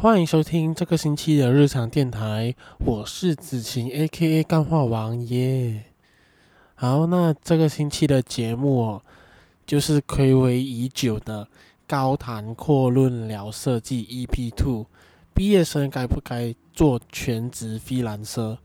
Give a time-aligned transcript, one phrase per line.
[0.00, 2.54] 欢迎收听这个星期的日常电台，
[2.86, 4.42] 我是子晴 （A.K.A.
[4.42, 5.84] 干话王耶）。
[6.74, 9.02] 好，那这个星期的节目哦，
[9.66, 11.46] 就是睽违已久的
[11.86, 14.86] 高谈阔论聊设计 EP Two。
[15.34, 18.56] 毕业生该不该做全职 freelancer？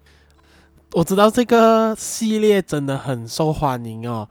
[0.94, 4.30] 我知道这个系列真的很受欢迎哦。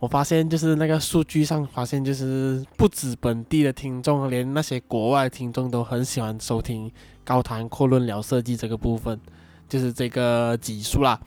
[0.00, 6.90] 我发现就是那个数据上发现，就是不止本地的听众，连那些国外听众都很喜欢收听
[7.22, 9.20] 高谈阔论聊设计这个部分，
[9.68, 11.20] 就是这个集数啦。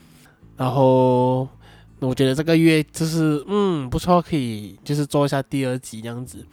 [0.57, 1.47] 然后
[1.99, 6.43] 我觉得这个月就是嗯不错，可以就是做一下第二集这样子。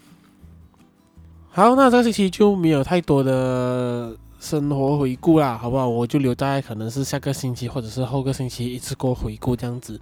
[1.49, 5.89] 好，那这个星期就没有太多的生活回顾啦，好不好？
[5.89, 9.99] 我就留在可能是下个星期或者是后个星期一次过回顾这样子。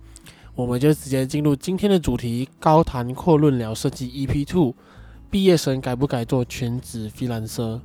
[0.58, 4.74] 我们就直接进入今天的主题：高谈阔论聊设计 EP Two。
[5.30, 7.80] 毕业生该不该做全职 freelancer？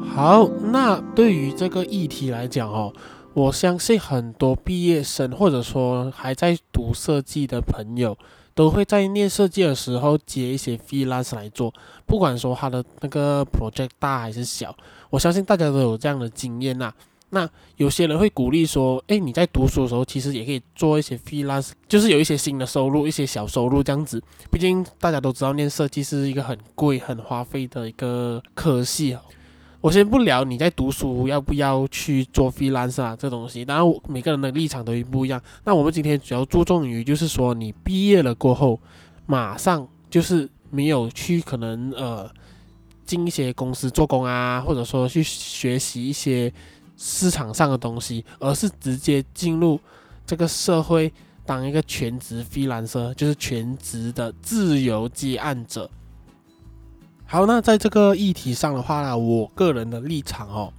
[0.00, 2.90] 好，那对于这个议题来讲哦，
[3.34, 8.16] 我相信很多毕业生或者说还在读设计的朋友，
[8.54, 11.74] 都会在念设计的时候接一些 freelance 来做，
[12.06, 14.74] 不管说他的那个 project 大还是小，
[15.10, 16.94] 我相信大家都有这样的经验呐、啊。
[17.30, 24.22] 那有些人会鼓励说：“诶，你在读书的时候，其实也可以做一些 freelance，就是有一些新的收入，一些小收入这样子。
[24.48, 29.18] 毕竟大家都知道，念设计是一个很贵、很花费的一个科系。
[29.80, 33.64] 我先不聊你在读书要不要去做 freelance 啊，这东西。
[33.64, 35.42] 当然，每个人的立场都不一样。
[35.64, 38.80] 那我们今天主要注重于，就是说你毕业了过后，
[39.26, 42.30] 马上就是没有去可能呃
[43.04, 46.52] 进一些公司做工啊，或者说去学习一些。”
[46.96, 49.78] 市场上的东西，而是直接进入
[50.26, 51.12] 这个社会
[51.44, 55.90] 当一个全职 freelancer，就是全职的自由接案者。
[57.26, 60.72] 好，那在这个议题上的话呢，我个人的立场哦，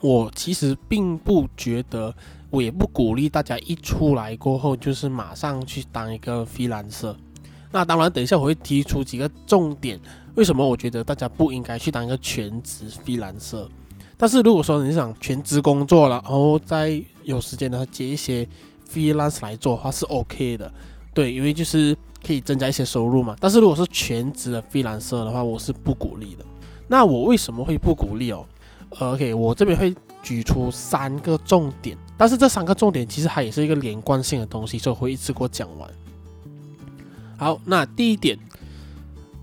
[0.00, 2.14] 我其实并不觉得，
[2.48, 7.14] 我也不鼓励大家一出来过后就是马上去当一个 freelancer。
[7.70, 10.00] 那当然，等一下我会提出几个重点，
[10.34, 13.68] 为什么我觉得大家不应该去当一个全职 freelancer。
[14.20, 18.46] 但是如果说你想全职工作了，然后再有时间呢接一些
[18.92, 20.70] freelance 来做的话是 OK 的，
[21.14, 23.34] 对，因为就是可以增加一些收入嘛。
[23.40, 26.44] 但是如果是全职的 freelance 的话，我是不鼓励的。
[26.86, 28.44] 那我为什么会不鼓励哦
[28.98, 35.90] ？OK，我这边会举出三个重点，但是这三个重点其实它也是一个连贯性的东西，所以我会一次过讲完。
[37.38, 38.38] 好，那第一点。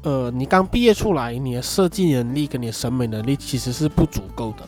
[0.04, 4.68] 呃，你刚毕业出来，你的设计能力跟你的审美能力其实是不足够的。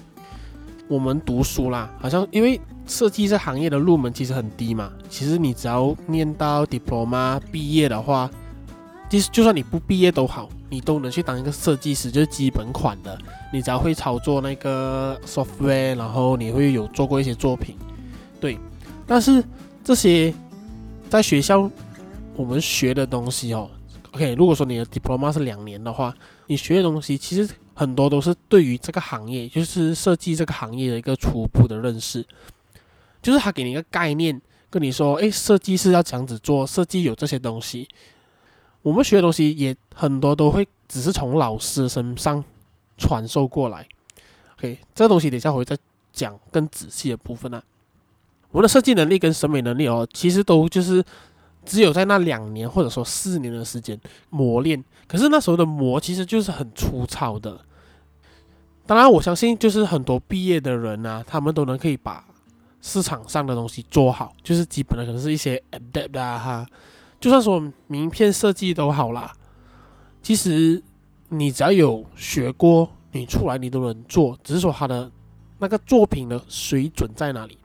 [0.87, 4.91] 我们读书啦，好像因为设计这行业的入门其实很低嘛。
[5.07, 8.29] 其实你只要念到 diploma 毕业的话，
[9.07, 13.17] 即使就算你不毕业都好，你都能去当一个设计师，就是基本款的。
[13.53, 17.77] 你只要会操作那个 software，然后你会有做过一些作品，
[18.41, 18.57] 对。
[19.05, 19.43] 但是
[19.83, 20.33] 这些
[21.07, 21.69] 在学校
[22.35, 23.69] 我们学的东西哦。
[24.19, 26.13] OK，如果说你的 diploma 是两年的话，
[26.47, 32.21] 你学的东西其实很多都是对于这个行业，就是设计这个行业的一个初步的认识，
[33.21, 37.87] 就是他给你一个概念，跟你说，哎，设计是要这样子做，设计有这些东西。
[38.81, 42.43] 我们学的东西也很多都会只是从老师身上
[42.97, 43.87] 传授过来。
[44.57, 45.77] OK，这个东西等一下我会再
[46.11, 47.63] 讲更仔细的部分啊。
[48.51, 51.01] 我们的设计能力跟审美能力哦，其实都就是。
[51.65, 53.99] 只有在那两年或者说四年的时间
[54.29, 57.59] 磨练，可是那时候的磨其实就是很粗糙的。
[58.85, 62.25] 当然，我相信就是很多毕业的人啊，他们都能可以把
[62.81, 66.67] 市场上的东西做好，就是基本的可能是一些 adapt 啊哈，
[67.19, 69.31] 就算说名片设计都好啦。
[70.23, 70.81] 其实
[71.27, 75.11] 你只要有学过，你出来你都能做，只是说他的
[75.59, 77.57] 那个作品的水准在哪里。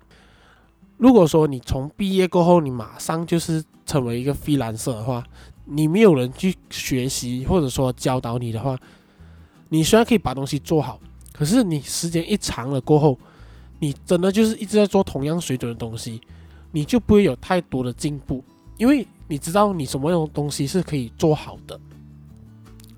[0.97, 5.25] 如果说你从毕业过后，你马上就是成为一个 freelancer 的话，
[5.65, 8.79] 你没有人去学习或者说教导你的话，
[9.69, 11.01] 你虽然可以把东西做好，
[11.33, 13.19] 可是你时间一长了过后，
[13.81, 16.21] 你真的就是一直在做同样水准的东西，
[16.71, 18.43] 你就不会有太多的进步，
[18.79, 21.79] 因为你知道你什么样的东西是可以做好的，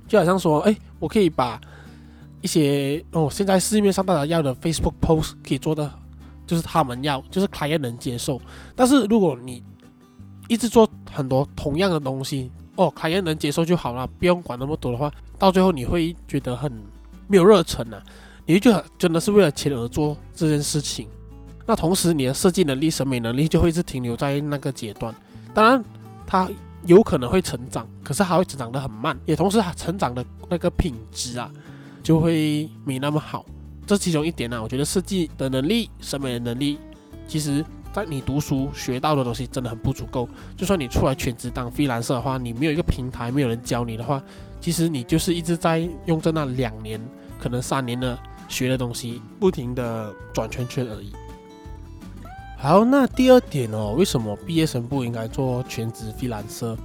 [0.07, 1.59] 就好像说，哎，我可以把
[2.43, 5.91] 一些哦，现在市面上大家要的 Facebook post 可以做的。
[6.47, 8.41] 就是他们要，就是卡宴能接受。
[8.75, 9.63] 但是如果你
[10.49, 16.73] 一直做很多同样的东西，哦卡宴能接受就好了，不用管那么多的话，到最后你会觉得很
[17.27, 18.03] 没有热忱啊。
[18.47, 21.09] 你就真的是为了钱而做这件事情。
[21.67, 25.13] 那同时，你的设计能力、审美能力就会一直停留在那个阶段。
[25.53, 25.85] 当然，
[26.25, 26.49] 它
[26.85, 31.51] 有可能会成长，可是它会成长得很慢，也同时它成长的那个品质啊
[32.05, 33.45] 就会没那么好。
[33.87, 36.77] 这其中一点呢、我觉得设计的能力、审美的能力，
[37.29, 40.29] 其实在你读书学到的东西真的很不足够。
[40.57, 44.21] 就算你出来全职当 freelancer 的话，你没有一个平台，没有人教你的话，
[44.61, 47.01] 其实你就是一直在用着那两年，
[47.41, 48.19] 可能三年的
[48.49, 51.13] 学的东西，不停的转圈圈而已。
[52.59, 56.77] 好，那第二点哦，为什么毕业生不应该做全职 freelancer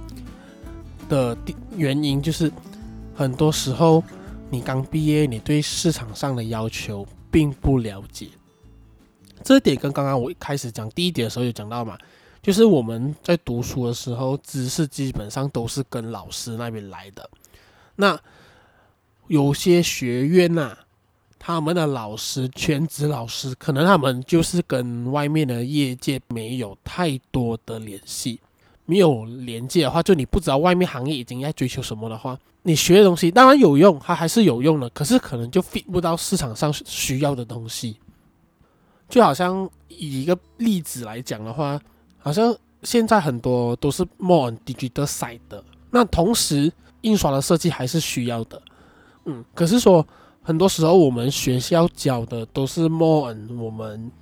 [1.08, 1.36] 的
[1.76, 2.52] 原因，就是
[3.12, 4.04] 很多时候。
[4.52, 8.28] 你刚毕业，你对市场上的要求并不了解，
[9.42, 11.96] 这点跟刚刚我一开始讲第一点的时候有讲到嘛，
[12.42, 17.30] 就是我们在读书的时候，知识基本上都是跟老师那边来的。
[17.96, 18.20] 那
[19.28, 20.76] 有些学院呐、
[21.38, 28.38] 他们的老师全职老师，可能他们就是跟外面的业界没有太多的联系。
[28.92, 37.96] 没有连接的话，就你不知道外面行业已经在追求什么的话，你学的东西当然有用，它还是有用的，可是可能就 fit 不到市场上需要的东西。
[39.08, 41.80] 就好像以一个例子来讲的话，
[42.18, 48.60] 好像现在很多都是 more on digital side 的，那同时印刷的设计还是需要的，
[49.24, 50.06] 嗯，可是说
[50.42, 54.12] 很多时候我们学校教的都是 more on 我们。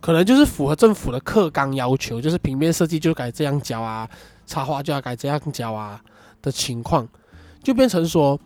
[0.00, 4.08] 可能就是符合政府的课纲要求，就是平面设计就该这样教啊，
[4.46, 6.00] 插画就要该这样教啊
[6.40, 7.06] 的情况，
[7.62, 8.40] 就变成说，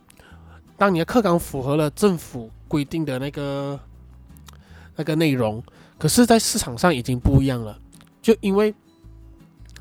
[0.77, 3.79] 当你的课纲符合了政府规定的那个
[4.97, 5.63] 那个内容，
[5.97, 7.79] 可是，在市场上已经不一样了。
[8.21, 8.75] 就因为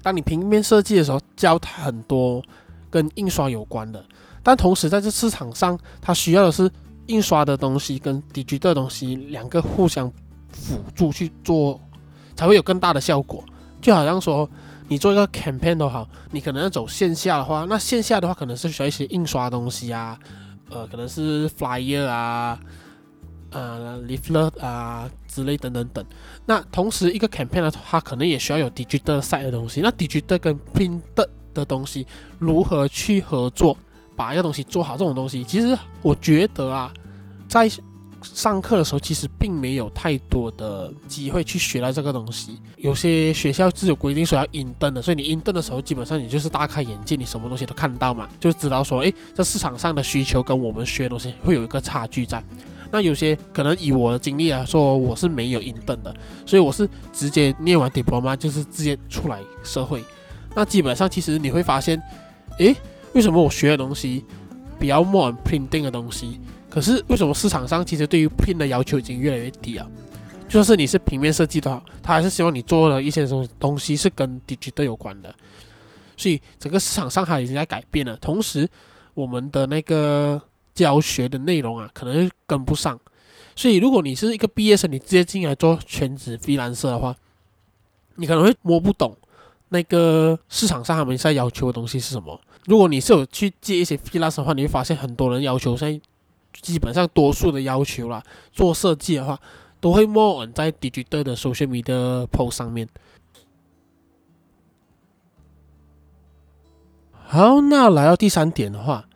[0.04, 2.44] 当你平面设计的时候，教很多
[2.92, 4.06] 跟印刷有关的，
[4.44, 6.70] 但同时在这市场上，它需要的是
[7.08, 10.12] 印刷的东西跟 digital 的东西两个互相。
[10.54, 11.82] 辅助去做，
[12.36, 13.44] 才会有更大的效果。
[13.82, 14.50] 就好像说，
[14.88, 20.18] 你做一个 campaign 都好，你可能要走线下的话，那线下的话可能是需要一些印刷东西啊，
[20.70, 22.58] 呃，可能是 flyer 啊，
[23.52, 26.06] 呃，leaflet 啊之类等等等。
[26.46, 29.82] 那同时一个 campaign 的话，可能也需要有 digital side 的东西。
[29.82, 31.02] 那 digital 跟 print
[31.54, 32.08] 的东西
[32.40, 33.78] 如何去合作，
[34.16, 34.98] 把一个东西做好？
[34.98, 36.92] 这种东西，其实我觉得啊，
[37.48, 37.70] 在
[38.24, 42.58] 上课的时候，其实并没有太多的机会去学到这个东西。
[42.78, 52.44] 有些学校是有规定说要 intern 的，所以你 intern 的时候，基本上你就是大开眼界，你什么东西都看到嘛，就知道说，诶，这市场上的需求跟我们学的东西会有一个差距在。
[52.92, 56.16] 那有些可能以我的经历来说，我是没有 intern 的，
[56.46, 60.04] 所以我是直接念完 diploma 就是直接出来社会。
[60.56, 62.00] 那基本上其实你会发现，
[62.60, 62.76] 诶，
[63.14, 64.24] 为什么我学的东西
[64.80, 66.40] 比较 more printing 的东西？
[66.74, 69.88] 可是为什么市场上其实对于拼的要求已经越来越低啊？
[70.50, 75.32] 就算是你是平面设计的话，他还是希望你做的一些什么东西是跟 digital 有关的。
[76.18, 78.68] 所以整个市场上它已经在改变了，同时
[79.14, 80.42] 我们的那个
[80.74, 83.00] 教学的内容啊，可能跟不上。
[83.56, 87.16] 所以如果你是一个毕业生，你直接进来做全职 freelancer 的话，
[88.16, 89.16] 你可能会摸不懂
[89.70, 92.42] 那个市场上他们在要求的东西是什么。
[92.66, 96.02] 如果你是有去接一些 freelance 的话，你会发现很多人要求在。
[96.62, 99.40] 基本上多数的要求啦，做设计的话，
[99.80, 102.88] 都会 more on 在 digital 的 social media post 上面。
[107.14, 109.08] 好，那来到第三点的话，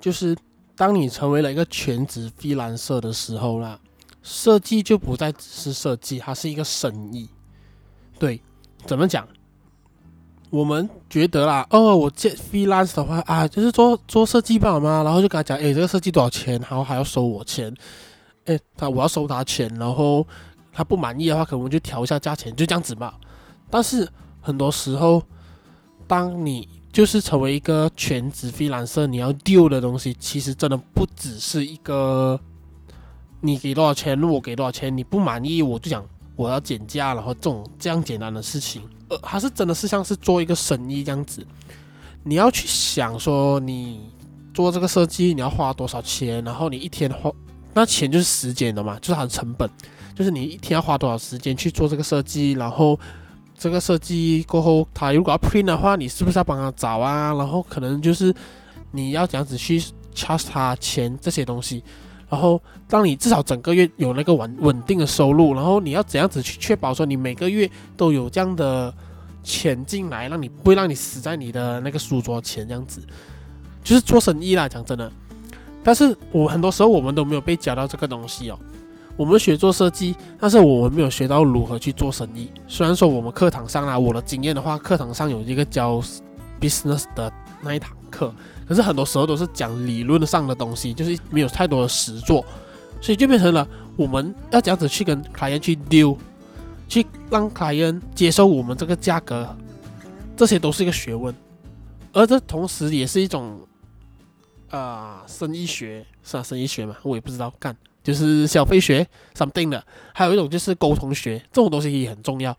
[0.00, 0.36] 就是
[0.74, 3.78] 当你成为了一个全职 freelancer 的时候啦，
[4.22, 7.28] 设计就不再只是设计，它是一个生意。
[8.18, 8.40] 对，
[8.86, 9.28] 怎么讲？
[10.54, 16.60] 我们觉得啦，哦，我接 freelance 的话啊，就是做做设计吧嘛，然后就跟他讲，诶，这个设计多少钱？
[16.60, 17.74] 然后还要收我钱，
[18.44, 20.24] 诶，他我要收他钱，然后
[20.72, 23.14] 他不满意的话，可能我就调一下价钱，就这样子嘛。
[23.68, 24.08] 但是
[24.40, 25.20] 很多时候，
[26.06, 32.38] 当你就是成为一个全职 freelancer，你要 do 的东西，其实真的不只是一个
[33.40, 36.06] 你给多少钱，我给多少钱，你不满意我就讲
[36.36, 38.82] 我要减价，然后这种这样简单的事情。
[39.08, 41.46] 呃，还是真的是像是做一个生意这样子，
[42.22, 44.00] 你要去想说，你
[44.54, 47.30] 做这个设计你要花多少钱，然后你一天花
[47.74, 49.68] 那钱就是时间的嘛，就是它的成本，
[50.14, 52.98] 就是你一天要花多少时间去做这个设计，然后
[53.58, 57.34] 这个设计过后，他如果要 print 的话，你是不是要帮他找啊？
[57.34, 58.34] 然后可能就是
[58.90, 59.82] 你要这样子去
[60.14, 61.84] charge 他钱这些东西。
[62.34, 68.92] 然后，当你至少整个月有那个稳稳定的收入，然后你要怎样子去确保说你每个月都有这样的
[69.44, 73.00] 钱进来，让你不会让你死在你的那个书桌前这样子，
[73.84, 75.08] 就是做生意啦，讲真的。
[75.84, 78.58] 但是我很多时候我们都没有被教到这个东西哦。
[79.16, 82.50] 我们学做设计，但是我们没有学到如何去做生意。
[82.66, 86.02] 虽然说我们课堂上啊，我的经验的话，课堂上有一个教
[86.60, 88.34] business 的那一堂课，
[88.66, 92.44] 可是很多时候都是讲理论上的东西，就是没有太多的实作，
[93.00, 93.66] 所以就变成了
[93.96, 96.16] 我们要这样子去跟凯恩去 deal，
[96.88, 99.54] 去让凯恩接受我们这个价格，
[100.36, 101.34] 这些都是一个学问，
[102.12, 103.60] 而这同时也是一种
[104.70, 109.06] 啊、生意学，是啊生意学嘛，我也不知道干，就是消费学
[109.36, 112.56] something 的，还有一种就是沟通学，这种东西也很重要，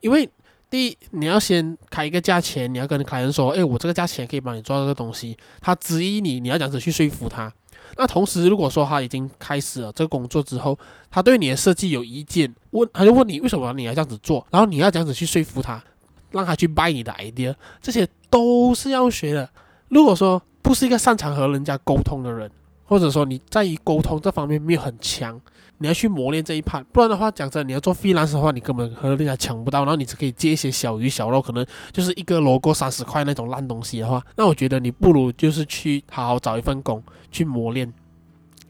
[0.00, 0.28] 因为。
[0.70, 5.36] 第一，你要先开一个价钱，你要跟客人说，哎，我这个价钱可以帮你做这个东西。
[5.60, 7.52] 他质疑你，你要这样子去说服他。
[7.96, 10.78] 那同时，如果说他已经开始了这个工作之后，
[11.10, 15.82] 他对你的设计有意见，问他就问你为什么你要这样子做，然后你要这样子去说服他，
[16.30, 19.48] 让他去 buy 你的 idea，这些都是要学的。
[19.88, 22.50] 如果说不是一个擅长和人家沟通的人，
[22.84, 25.40] 或者说你在于沟通这方面没有很强。
[25.78, 37.92] 你要去磨练这一 part，不然的话，讲真，你要做 freelance 的话，你根本和人家抢不到，然后你只可以接一些小鱼小肉，可能就是一个 logo 三十 块那种烂东西的话，那我觉得你不如就是去好好找一份工去磨练。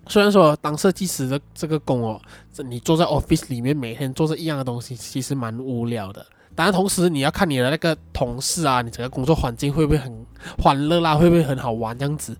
[0.07, 2.21] 虽然说当设计师的这个工哦，
[2.65, 6.25] 你坐在 office 里面每天做着一样的东西，其实蛮无聊的。
[6.55, 10.27] 当然，同时你要看你的那个同事啊，你整个工作环境会不会很
[10.59, 12.37] 欢乐啦，会不会很好玩这样子。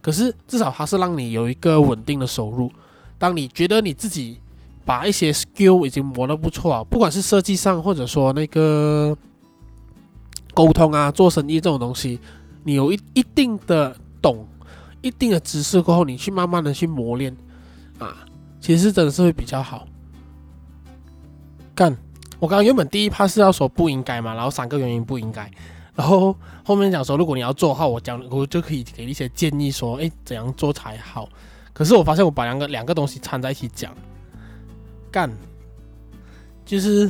[0.00, 2.70] 可是至少它是让你有一个稳定的收入。
[3.18, 4.40] 当你觉得你自己
[4.84, 9.16] 把一些 skill 已经磨得不错啊，不管是设计上，或者说那个
[10.54, 12.18] 沟通啊、做生意这种东西，
[12.64, 14.46] 你有一一定的懂、
[15.02, 17.36] 一定的知识过后，你去慢慢的去磨练
[17.98, 18.24] 啊，
[18.60, 19.86] 其实真的是会比较好。
[21.74, 21.96] 干，
[22.38, 25.50] 我刚刚原本第一 part 是要说不应该嘛，然后三个原因不应该，
[25.94, 26.34] 然后
[26.64, 31.28] 后面讲说如果你要做的话，我讲我就可以给一些建议说，诶，怎样做才好。
[31.78, 33.94] 可是我发现我把两个两个东西掺在一起讲，
[35.12, 35.30] 干，
[36.66, 37.08] 就是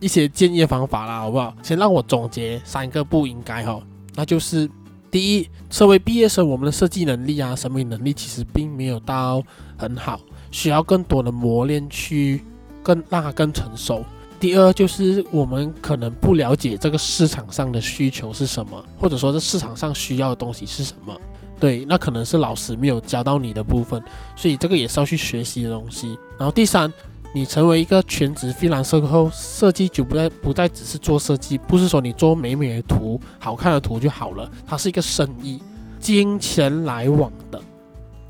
[0.00, 1.56] 一些建议方法啦，好不好？
[1.62, 3.80] 先让我总结三个不应该哈，
[4.14, 4.68] 那就是
[5.10, 9.42] 第一，身为毕业生，我们的设计能力啊、审美能力其实并没有到
[9.78, 12.44] 很好，需要更多的磨练去
[12.82, 14.04] 更让它更成熟。
[14.38, 21.18] 第二，就是我们可能不了解这个市场上的需求是什么，或者说这市场上需要的东西是什么。
[21.58, 24.02] 对，那可能是老师没有教到你的部分，
[24.34, 26.18] 所以这个也是要去学习的东西。
[26.38, 26.92] 然后第三，
[27.34, 35.60] 你成为一个全职 freelancer 后，设计就不再不再只是做设计，不是说你做美美的图、好看的图就好了，它是一个生意，
[35.98, 37.60] 金钱来往的。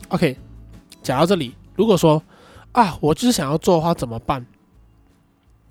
[0.09, 0.37] OK，
[1.03, 2.23] 讲到这里，如果说
[2.73, 4.47] 啊，我就是想要做的话，怎么办？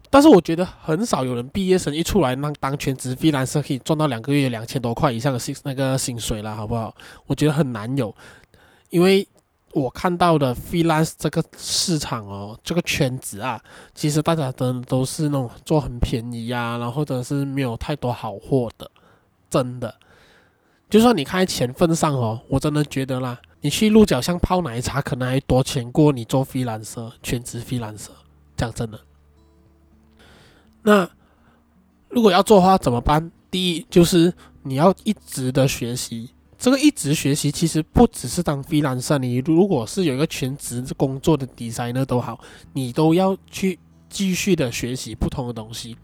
[0.09, 6.95] 但是我觉得很少有人毕业生一出来，那当全职 freelancer 可以赚到两个月两千多块以上的薪那个薪水了，好不好？
[7.25, 8.15] 我觉得很难有，
[8.89, 9.27] 因为
[9.74, 13.62] 我看到的 freelance 这个市场哦，这个圈子啊，
[13.93, 18.89] 其实大家都都是那种做很便宜呀、然后或者是没有太多好货的，
[19.50, 19.93] 真的。
[20.89, 28.05] 就算你看在钱份上哦，我真的觉得啦，你去鹿角巷泡奶茶可能还多钱过你做 freelance 全职 freelance
[28.55, 29.00] 讲真的。
[30.86, 31.10] 那
[32.10, 33.32] 如果要做的话怎么办？
[33.50, 42.39] 第一就是你要一直的学习，这个一直学习其实不只是当 freelancer，你如果是有一个全职工作的 designer 都好，
[42.74, 45.98] 你都要去继续的学习不同的东西，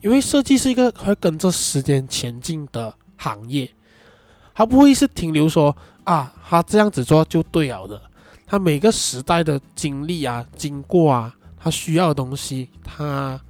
[0.00, 3.68] 因为设计是一个会跟着时间前进的行业，
[4.54, 8.00] 它不会是停留说啊，他这样子做就对了的，
[8.46, 13.40] 他每个时代的经历啊、经过啊，他需要的东西，他。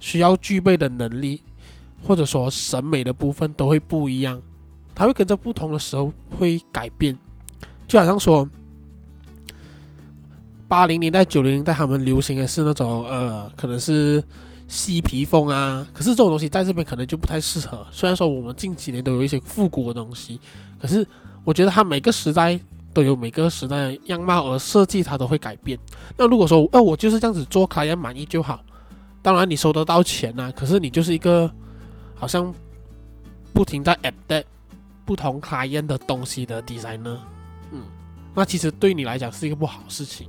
[0.00, 1.40] 需要具备的能力，
[2.02, 4.42] 或者说审美的部分都会不一样，
[4.94, 7.16] 它会跟着不同的时候会改变。
[7.86, 8.48] 就好像说，
[10.66, 14.22] 八零年代、九零年代他们流行的是那种呃，可能是
[14.68, 17.86] 嬉皮风啊，可是这种东西在这边可能就不太适合。
[17.90, 20.40] 虽然说我们近几年都有一些复古的东西，
[20.80, 21.06] 可是
[21.44, 22.58] 我觉得它每个时代
[22.94, 25.78] 都有每个时代的样貌，而设计它都会改变。
[26.16, 28.60] 那如果说，呃，我就是这样子做，客人满意就好。
[29.22, 31.50] 当然你收得到钱呐、可是你就是一个
[32.14, 32.52] 好像
[33.52, 34.44] 不停在 update
[35.04, 37.18] 不同体验的东西的 designer，
[37.72, 37.82] 嗯，
[38.34, 40.28] 那其实对你来讲是一个不好事情。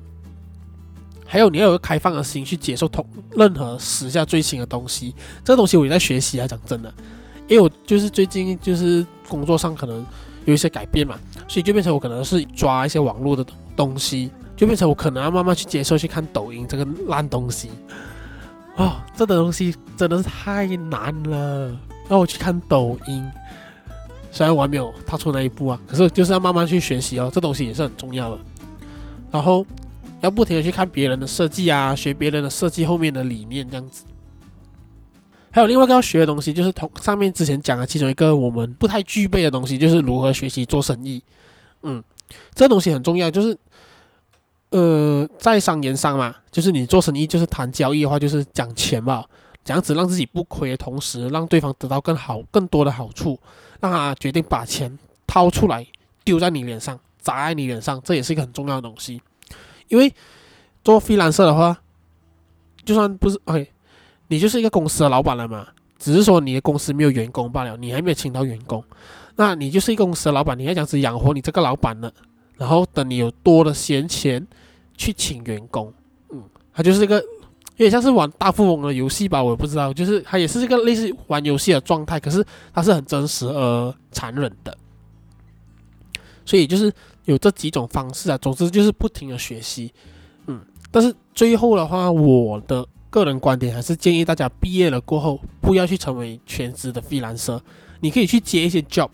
[1.25, 3.05] 还有你要有个开放的心去接受同
[3.37, 6.93] 任何时下最新的东西，这个东西我也在学习啊，讲真的，
[7.47, 10.05] 因为我就是最近就是工作上可能
[10.43, 11.17] 有一些改变嘛，
[11.47, 13.45] 所以就变成我可能是抓一些网络的
[13.77, 17.69] 东西，就变成我可能要慢慢去接受去看抖音这个烂东西。
[18.77, 21.77] 哦，这个东西真的是太难了，
[22.09, 23.29] 让我去看抖音。
[24.31, 28.39] 虽然我还没有踏出那一步啊，可是就是要慢慢去学习哦，这东西也是很重要的。
[29.29, 29.65] 然后
[30.21, 34.05] 要不停的去看别人的设计啊，学别人的设计后面的理念这样子。
[35.51, 41.21] 还有另外一个要学的东西，就是同上面之前讲的其中一个我们不太具备的东西，就是如何学习做生意。
[41.83, 42.01] 嗯，
[42.55, 43.57] 这东西很重要，就是
[44.71, 49.23] 呃，在商言商嘛，就是你做生意就是谈交易的话，就是讲钱嘛，
[49.63, 53.39] 这样子让自己不亏的同时，让对方得到更好、更多的好处，
[53.79, 54.97] 让他决定把钱
[55.27, 55.85] 掏出来
[56.23, 59.21] 丢在你脸上，砸在你脸上，这也是一个很重要的东西。
[59.89, 60.13] 因为
[60.83, 61.77] 做 freelancer 的话，
[62.85, 63.71] 就算不是 OK。
[64.29, 65.67] 你就是一个公司的老板了嘛，
[65.99, 68.81] 只是说你的公司没有员工罢了，你还没有请到员工，
[69.35, 72.09] 那你就是一个公司的老板，你要这样子养活你这个老板呢，
[72.55, 74.47] 然后等你有多的闲钱
[75.01, 75.91] 去请员工，
[76.31, 77.15] 嗯，他就是一个
[77.77, 84.77] 有点像是玩大富翁的游戏吧，我也不知道，就是他也是一个类似玩游戏的状态，可是他是很真实而残忍的，
[86.45, 86.93] 所以就是
[87.25, 89.91] 有这几种方式啊，总之就是不停的学习，
[90.45, 92.87] 嗯，但是最后的话，我的。
[93.11, 97.61] 个人观点还是建议大家毕业了过后不要去成为全职的费兰蛇
[97.99, 99.09] 你可以去接一些 job，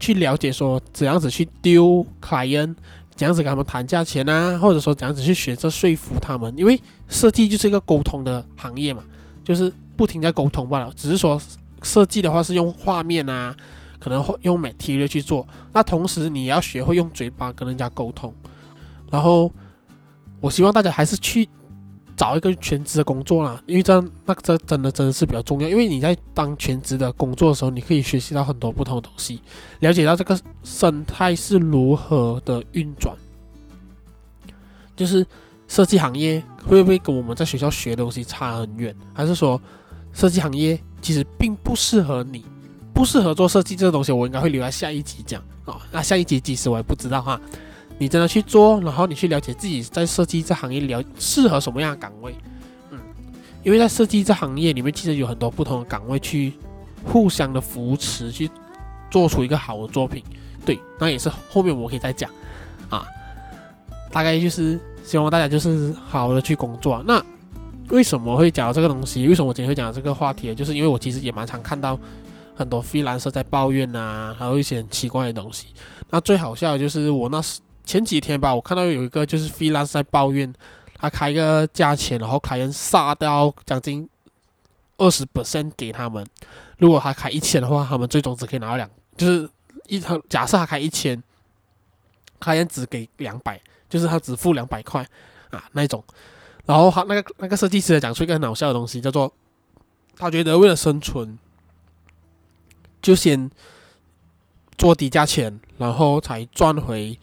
[0.00, 2.74] 去了解说怎样子去丢 client，
[3.14, 9.02] 怎样子跟他们谈价钱啊，或者说怎样子去选择说服他们，因为设计就是一个沟通的行业嘛，
[9.44, 10.92] 就是不停在沟通罢了。
[10.96, 11.40] 只是说
[11.82, 13.54] 设计的话是用画面啊，
[13.98, 18.34] 可能会用 material 去做，那同时你要学会用嘴巴跟人家沟通。
[19.10, 19.52] 然后
[20.40, 21.48] 我希望大家还是去。
[22.16, 25.68] 找一个全职的工作啦，因为这样那这真的真的是比较重要。
[25.68, 29.40] 因为你在当全职的工作的时候，你可以学习到很多不同的东西，
[29.80, 33.16] 了解到这个生态是如何的运转。
[34.94, 35.26] 就是
[35.66, 38.94] 设计行业会不会跟我们在学校学的东西差很远？
[39.14, 39.60] 还是说
[40.12, 42.44] 设计行业其实并不适合你，
[42.92, 44.12] 不适合做设计这个东西？
[44.12, 47.40] 我应该会留在下一集讲啊、那下一集几时我也不知道哈。
[48.02, 52.34] 你真的去做，然后你去了解自己在设计这行业了适合什么样的岗位，
[52.90, 52.98] 嗯，
[53.62, 56.52] 因为在设计这行业里面，其实有很多不同的岗位去
[57.04, 58.50] 互相的扶持，去
[59.08, 60.20] 做出一个好的作品。
[60.66, 62.28] 对，那也是后面我可以再讲
[62.90, 63.06] 啊。
[64.10, 67.00] 大概就是希望大家就是好好的去工作。
[67.06, 67.24] 那
[67.90, 69.28] 为什么会讲到这个东西？
[69.28, 70.52] 为什么我今天会讲到这个话题？
[70.56, 71.96] 就是因为我其实也蛮常看到
[72.56, 75.68] 很多 freelancer 在抱怨啊，还有一些很奇怪的东西。
[76.10, 77.60] 那最好笑的就是我那时。
[77.84, 80.52] 前几天吧，我看到有一个就是 freelance 在抱怨，
[80.94, 84.08] 他开个价钱，然后客人杀掉将近
[84.98, 86.24] 二十 percent 给他们。
[86.78, 89.50] 如果他开一千的话，他们最终只可以拿到两，就是
[89.88, 91.20] 一假设他开一千，
[92.38, 95.06] 客人只给两百，就是他只付两百块
[95.50, 96.02] 啊那种。
[96.64, 99.32] 然后他那个那个设计师讲出一个很好笑的东西，叫做
[100.16, 101.36] 他觉得为了生存，
[103.02, 103.50] 就先
[104.78, 107.18] 做低价钱，然后才赚回。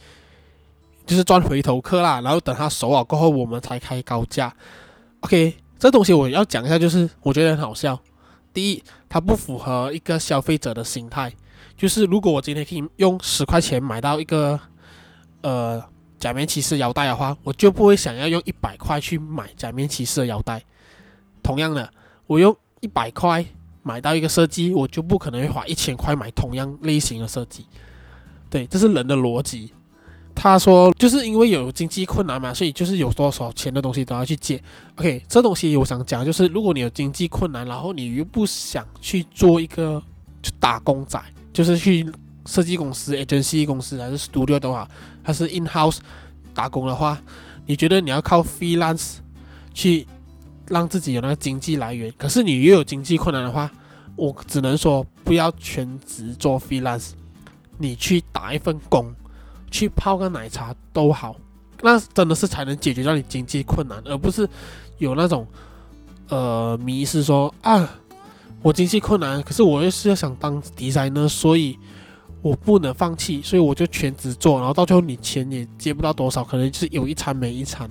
[1.10, 4.56] 就是赚回头客啦，然后等他熟了过后，我们才开高价。
[5.22, 8.00] OK，这东西我要讲一下，就是我觉得很好笑。
[8.54, 11.34] 第一，它不符合一个消费者的心态。
[11.76, 14.60] 就是如果我今天可以用十块钱买到一个
[15.42, 15.84] 呃
[16.20, 20.62] 假面骑士腰带的话，我就不会想要用一百块去买假面骑士的腰带。
[21.42, 21.92] 同样的，
[22.28, 23.44] 我用一百块
[23.82, 27.66] 买到一个设计，我就不可能会花一千块买同样类型的设计。
[28.48, 29.74] 对，这是人的逻辑。
[30.42, 34.64] 他说，就是因为有经济困难嘛，所以就是有多少钱的东西都要去借。
[34.96, 40.02] OK，这东西我想讲，就是如果你有经济困难，然后你又不想去做一个
[40.58, 41.22] 打工仔，
[41.52, 42.10] 就是去
[42.46, 44.88] 设计公司、agency 公司还是 studio 的话，
[45.22, 45.98] 还是 in house
[46.54, 47.22] 打工的话，
[47.66, 49.16] 你觉得你要靠 freelance
[49.74, 50.08] 去
[50.70, 53.70] 让自己有那个经济来源，可是你又有经济困难的话，
[54.16, 57.10] 我只能说不要全职做 freelance，
[57.78, 59.14] 你去打一份工。
[59.70, 61.36] 去泡个奶茶都好，
[61.82, 64.48] 那真的是才能解决掉你经济困难，而不是
[64.98, 65.48] 有那种
[66.28, 67.90] 呃迷失说啊，
[68.62, 71.78] 我经济困难，可是我又是要想当 designer，所以
[72.42, 77.90] 我不能放弃，所以我就全职做，然后到最后你钱也接不到多少，可能就是有一餐没一餐。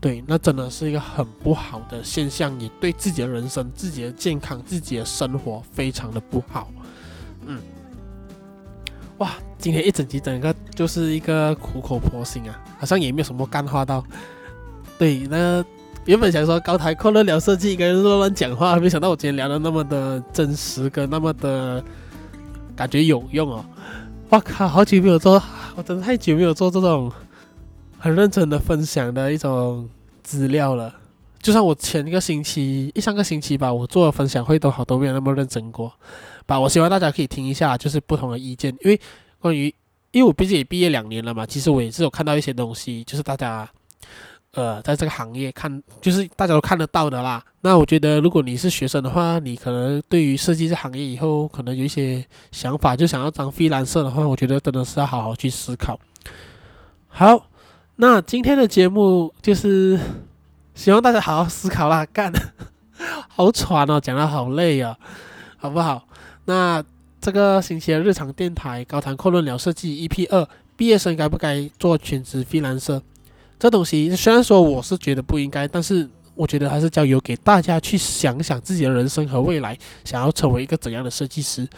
[0.00, 6.68] 对，那真的是一个很不好的现象，也对自己的人生、自己的健康、自己的生活非常的不好。
[7.46, 7.60] 嗯。
[9.22, 14.02] 哇，今天一整集整个就是一个苦口婆心啊，好像也没有什么干话到。
[14.98, 15.64] 对，那、
[16.06, 21.80] 原本想说高台阔乐聊设计，跟乱乱讲话，没想到我今天聊的那么的真实，跟那么的
[22.74, 23.64] 感觉有用哦。
[24.30, 25.40] 哇靠，好久没有做，
[25.76, 27.12] 我真的太久没有做这种
[28.00, 29.88] 很认真的分享的一种
[30.24, 30.92] 资料了。
[31.42, 35.92] 就算我前一个星期一上个星期吧，我做的分享会都好都没有那么认真过。
[36.46, 39.00] 吧，我希望大家可以听一下，就是不同的意见，因为
[39.38, 39.66] 关于，
[40.12, 43.68] 因为我毕竟也毕业两年了嘛，其实我也是有看到一些东西，就是大家，
[44.52, 47.42] 呃，在这个行业看，就是大家都看得到的啦。
[47.60, 55.98] 那我觉得，如果你是学生的话，你可能对于设计这行业以后可能有一些想法，就想要当 freelancer 的话，我觉得真的是要好好去思考。
[57.08, 57.48] 好，
[57.96, 59.98] 那今天的节目就是
[60.74, 62.04] 希望大家好好思考啦。
[62.12, 62.32] 干，
[63.28, 64.96] 好喘哦，讲得好累啊，
[65.58, 66.02] 好不好？
[66.46, 66.82] 那
[67.20, 73.00] 这个星期的日常电台高谈阔论聊设计 EP 二，毕业生该不该做全职 freelancer？
[73.58, 81.68] 这东西虽然说我是觉得不应该，但是我觉得还是交由给大家去想想自己的人生和未来，想要成为一个怎样的设计师，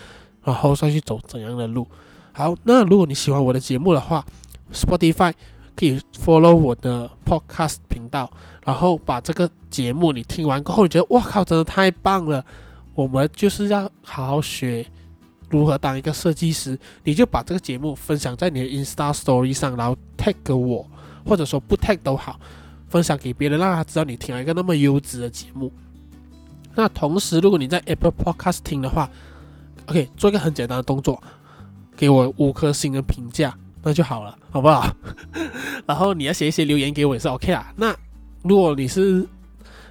[0.45, 1.87] 然后再去走怎样的路。
[2.33, 4.25] 好，那如果你喜欢我的节目的话
[4.73, 5.33] ，Spotify
[5.77, 8.31] 可以 follow 我的 podcast 频道，
[8.65, 12.45] 然后把这个节目你听完过后，你觉得哇靠，真的太棒了！
[12.95, 14.87] 我们就是要好好学
[15.51, 20.89] 如何当一个设计师，你就把这个节目分享在你的 Insta Story 上，然后 tag 我。
[21.27, 22.39] 或者说不 tag 都好，
[22.87, 25.73] 分享给别人，让他知道你听了一个那么优质的节目。
[26.75, 29.09] 那同时，如果你在 Apple Podcast 听的话
[29.87, 31.19] ，OK，做一个很简单的动作，
[31.97, 34.95] 给我五颗星的评价，那就好了，好不好？
[35.87, 37.73] 然后你要写一些留言给我也是 OK 啦。
[37.75, 37.97] 那
[38.45, 39.27] 如果你是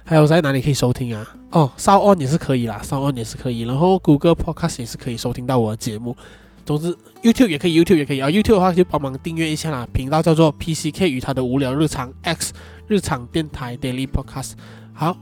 [0.04, 1.26] 还有在哪里可以收听啊？
[1.50, 6.16] 哦，SoundOn 也是可以啦，SoundOn 也是可以，然后 Google Podcast 也是可以收听到我的节目。
[6.64, 8.28] 总之，YouTube 也可以，YouTube 也可以啊。
[8.28, 12.54] YouTube 的话就帮忙订阅一下啦，频道叫做 PCK 与他的无聊日常 X
[12.86, 14.52] 日常电台 Daily Podcast。
[14.94, 15.16] 好，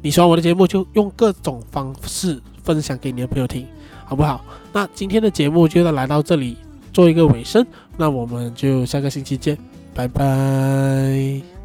[0.00, 3.66] 你喜欢我的节目，就用各种方式分享给你的朋友听，
[4.06, 4.44] 好不好？
[4.72, 6.56] 那今天的节目就要来到这里
[6.92, 9.58] 做一个尾声，那我们就下个星期见，
[9.94, 11.57] 拜拜。